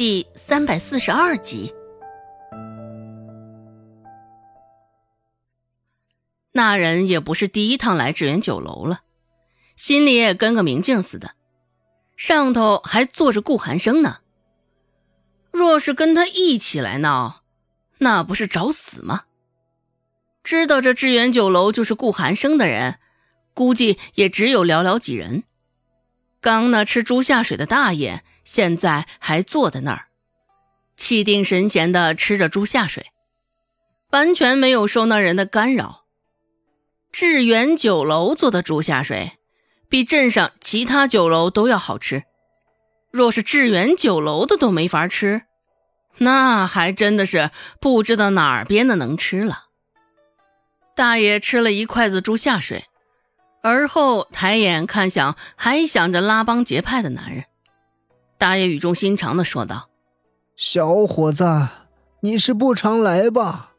[0.00, 1.74] 第三百四十二集。
[6.52, 9.00] 那人也不是第一趟来致远酒楼了，
[9.76, 11.32] 心里也跟个明镜似的。
[12.16, 14.20] 上头还坐着顾寒生呢。
[15.50, 17.42] 若是跟他一起来闹，
[17.98, 19.24] 那不是找死吗？
[20.42, 22.98] 知道这致远酒楼就是顾寒生的人，
[23.52, 25.44] 估计也只有寥寥几人。
[26.40, 28.24] 刚那吃猪下水的大爷。
[28.44, 30.06] 现在还坐在那儿，
[30.96, 33.06] 气定神闲的吃着猪下水，
[34.10, 36.04] 完全没有受那人的干扰。
[37.12, 39.38] 致远酒楼做的猪下水，
[39.88, 42.24] 比镇上其他酒楼都要好吃。
[43.10, 45.42] 若是致远酒楼的都没法吃，
[46.18, 47.50] 那还真的是
[47.80, 49.66] 不知道哪儿编的能吃了。
[50.94, 52.84] 大爷吃了一筷子猪下水，
[53.62, 57.44] 而后抬眼看向还想着拉帮结派的男人。
[58.40, 59.90] 大爷语重心长的说道
[60.56, 61.44] ：“小伙子，
[62.20, 63.72] 你是不常来吧？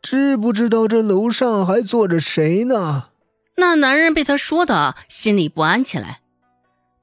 [0.00, 3.10] 知不知道这楼上还坐着谁呢？”
[3.56, 6.22] 那男人被他说的心里不安起来，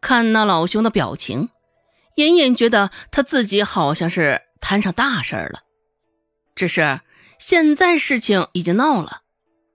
[0.02, 1.50] 看那老兄的表情，
[2.16, 5.60] 隐隐觉得他自己好像是摊上大事了。
[6.56, 7.02] 只是
[7.38, 9.22] 现在事情已经闹了，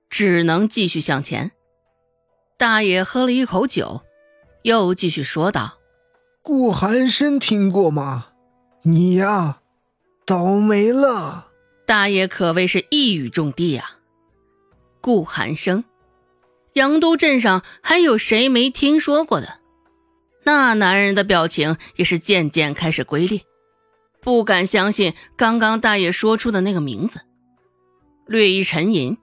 [0.09, 1.53] 只能继续向前。
[2.59, 4.03] 大爷喝了一口酒，
[4.65, 5.77] 又继续说道。
[6.43, 8.29] 顾寒生听过吗？
[8.83, 9.61] 你呀，
[10.25, 11.49] 倒霉了！
[11.87, 13.97] 大爷可谓是一语中的呀。
[15.03, 15.85] 顾寒生，
[16.73, 19.61] 杨都镇上还有谁没听说过的？
[20.45, 23.43] 那男人的表情也是渐渐开始龟裂，
[24.23, 27.21] 不敢相信刚刚大爷说出的那个名字。
[28.27, 29.19] 略一沉吟，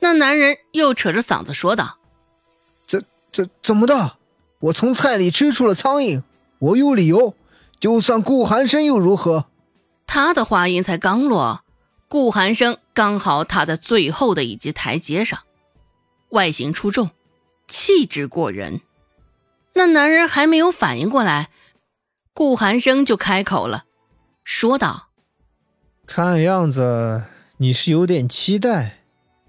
[0.00, 1.98] 那男人又扯着嗓子说道
[2.84, 4.16] ：“这、这怎么的？
[4.58, 6.22] 我从菜里吃出了苍蝇。”
[6.58, 7.34] 我有理由，
[7.78, 9.46] 就算顾寒生又如何？
[10.06, 11.62] 他的话音才刚落，
[12.08, 15.40] 顾寒生刚好踏在最后的一级台阶上，
[16.30, 17.10] 外形出众，
[17.68, 18.80] 气质过人。
[19.74, 21.50] 那男人还没有反应过来，
[22.32, 23.84] 顾寒生就开口了，
[24.42, 25.10] 说道
[26.06, 27.24] ：“看样子
[27.58, 29.02] 你是有点期待，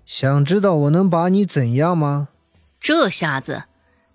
[0.06, 2.28] 想知道我能把你怎样吗？”
[2.80, 3.64] 这下子，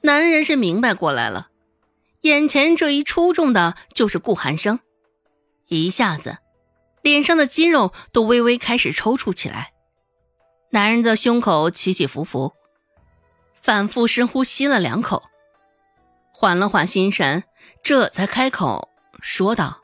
[0.02, 1.48] 男人是明白过来了。
[2.24, 4.80] 眼前这一出众的就是顾寒生，
[5.68, 6.38] 一下子，
[7.02, 9.72] 脸上的肌肉都微微开始抽搐起来。
[10.70, 12.54] 男人的胸口起起伏伏，
[13.60, 15.24] 反复深呼吸了两口，
[16.32, 17.44] 缓了缓心神，
[17.82, 18.88] 这才开口
[19.20, 19.82] 说道：“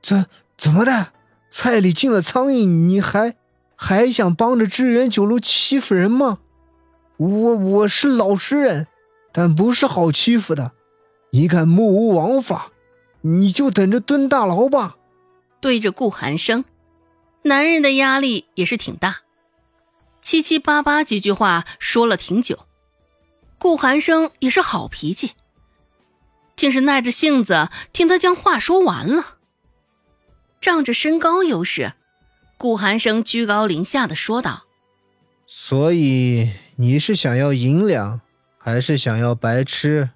[0.00, 0.24] 怎
[0.56, 1.12] 怎么的？
[1.50, 3.34] 菜里进了苍蝇，你还
[3.76, 6.38] 还想帮着致远酒楼欺负人吗？
[7.18, 8.86] 我我是老实人，
[9.34, 10.72] 但不是好欺负的。”
[11.34, 12.70] 你敢目无王法，
[13.22, 14.96] 你就等着蹲大牢吧！
[15.60, 16.64] 对着顾寒生，
[17.42, 19.22] 男人的压力也是挺大，
[20.22, 22.66] 七七八八几句话说了挺久。
[23.58, 25.32] 顾寒生也是好脾气，
[26.54, 29.38] 竟是耐着性子听他将话说完了。
[30.60, 31.94] 仗着身高优势，
[32.56, 34.66] 顾寒生居高临下的说道
[35.48, 38.20] ：“所以你是想要银两，
[38.56, 40.10] 还是想要白吃？”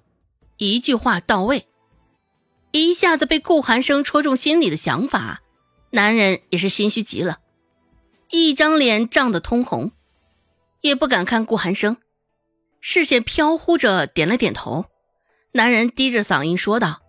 [0.59, 1.67] 一句话到位，
[2.71, 5.41] 一下子被顾寒生戳中心里的想法，
[5.91, 7.39] 男人也是心虚极了，
[8.29, 9.93] 一张脸涨得通红，
[10.81, 11.95] 也不敢看顾寒生，
[12.81, 14.87] 视线飘忽着点了点头。
[15.53, 17.01] 男人低着嗓音说道：“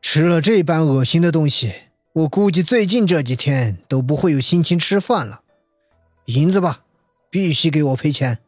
[0.00, 1.74] 吃了这般恶心的东西，
[2.14, 5.42] 我估计最近这几天都不会有心情吃饭了。
[6.24, 6.82] 银子吧，
[7.28, 8.38] 必须给我赔钱。”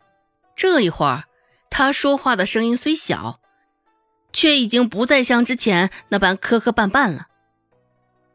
[0.56, 1.24] 这一会儿，
[1.68, 3.40] 他说话的声音虽小。
[4.36, 7.28] 却已经不再像之前那般磕磕绊绊了。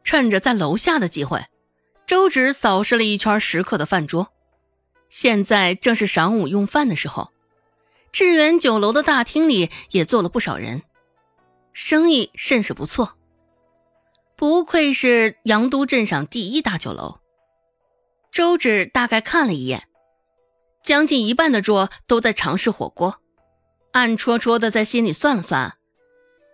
[0.02, 1.46] 趁着在楼下的机会，
[2.08, 4.32] 周芷扫视了一圈食客的饭桌。
[5.08, 7.30] 现在正是晌午用饭的时候，
[8.10, 10.82] 致远酒楼的大厅里也坐了不少人，
[11.72, 13.16] 生意甚是不错。
[14.34, 17.20] 不愧是阳都镇上第一大酒楼。
[18.32, 19.84] 周芷大概看了一眼，
[20.82, 23.20] 将近一半的桌都在尝试火锅，
[23.92, 25.76] 暗戳戳的在心里算了算。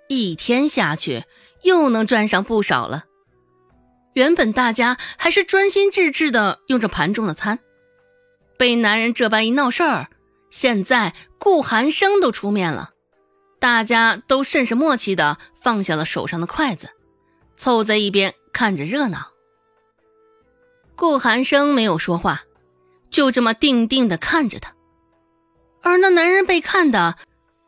[0.08, 1.24] 一天下去，
[1.62, 3.04] 又能赚上不少了。
[4.14, 7.60] 原本大家还是专心致志的用着盘中的餐，
[8.56, 10.08] 被男人这般一闹事儿，
[10.50, 12.90] 现在顾寒生都出面了，
[13.60, 16.90] 大家都甚是默契的放下了手上的筷子，
[17.56, 19.32] 凑在一边看着热闹。
[20.96, 22.42] 顾寒生没有说话，
[23.08, 24.74] 就这么定定的看着他，
[25.82, 27.18] 而那男人被看的，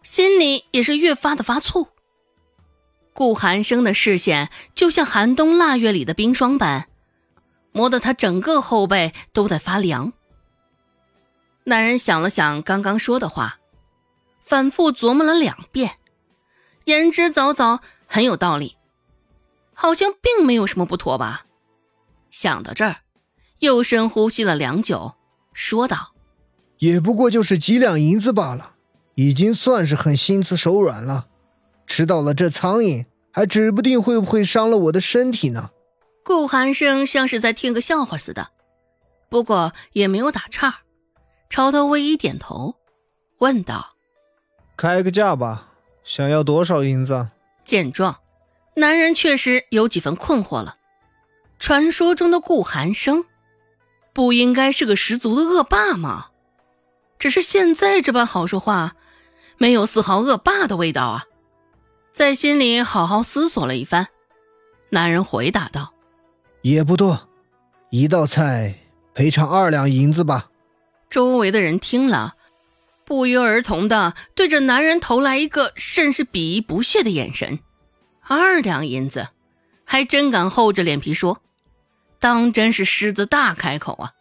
[0.03, 1.87] 心里也是越发的发醋。
[3.13, 6.89] 顾寒生的视线就像寒冬腊月里的冰霜般，
[7.73, 10.13] 磨得他整个后背都在发凉。
[11.65, 13.59] 男人想了想刚刚说的话，
[14.45, 15.99] 反复琢磨了两遍，
[16.85, 18.77] 言之凿凿，很有道理，
[19.75, 21.47] 好像并没有什么不妥吧。
[22.31, 22.97] 想到这儿，
[23.59, 25.15] 又深呼吸了良久，
[25.53, 26.15] 说道
[26.79, 28.75] ：“也不过就是几两银子罢了，
[29.15, 31.27] 已经算是很心慈手软了。
[31.91, 35.71] 吃到了这苍蝇，还指不定会不会伤了我的身体呢。”
[36.25, 38.51] 顾寒生像是在听个笑话似的，
[39.29, 40.83] 不过也没有打岔。
[41.49, 42.77] 朝他微一点头，
[43.39, 43.97] 问道
[44.79, 45.73] ：“开个价吧，
[46.05, 47.31] 想要多少银子？”
[47.67, 48.21] 见状，
[48.77, 50.77] 男人确实有几分困惑了。
[51.59, 53.25] 传说中的顾寒生，
[54.13, 56.29] 不应该是个十足的恶霸吗？
[57.19, 58.95] 只是现在这般好说话，
[59.59, 61.25] 没有丝毫恶霸的味道啊！
[62.13, 64.09] 在心里好好思索了一番，
[64.91, 65.95] 男人回答道
[66.63, 67.29] ：“也不多，
[67.91, 68.75] 一道菜
[69.15, 70.51] 赔偿二两银子吧。”
[71.09, 72.35] 周围的人听了，
[73.05, 77.59] 不约而同的对着男人投来一个甚是鄙夷不屑的眼神。
[78.23, 79.29] 二两银子，
[79.85, 81.41] 还真敢厚着脸皮说，
[82.19, 84.13] 当真是狮子大开口啊！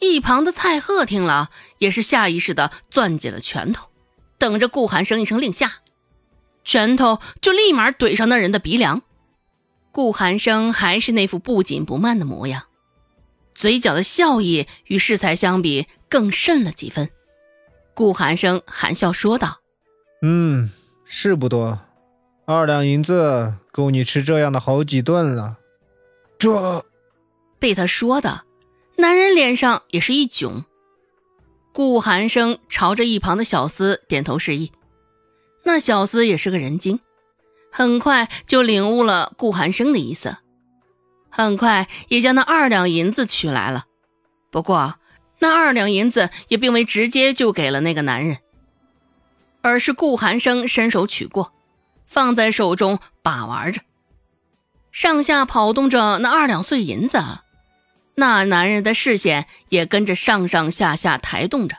[0.00, 3.88] 一旁的蔡贺听了，也是下意识的攥紧了拳头，
[4.36, 5.74] 等着顾寒生一声令下，
[6.64, 9.02] 拳头就立马怼上那人的鼻梁。
[9.90, 12.64] 顾寒生还是那副不紧不慢的模样。
[13.54, 17.10] 嘴角的笑意与适才相比更甚了几分。
[17.94, 19.60] 顾寒生含笑说道
[20.22, 20.70] ：“嗯，
[21.04, 21.78] 是不多，
[22.46, 25.58] 二两银子够你吃这样的好几顿了。”
[26.38, 26.86] 这
[27.58, 28.44] 被他说的，
[28.96, 30.64] 男人脸上也是一窘。
[31.72, 34.72] 顾寒生朝着一旁的小厮点头示意，
[35.64, 37.00] 那小厮也是个人精，
[37.70, 40.36] 很快就领悟了顾寒生的意思。
[41.30, 43.86] 很快也将那二两银子取来了，
[44.50, 44.96] 不过
[45.38, 48.36] 那二两银子也并未直接就给了那个男人，
[49.62, 51.54] 而是顾寒生伸手取过，
[52.06, 53.80] 放在手中把玩着，
[54.90, 57.22] 上下跑动着那二两碎银子，
[58.16, 61.78] 那男人的视线也跟着上上下下抬动着。